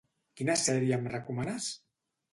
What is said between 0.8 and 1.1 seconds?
em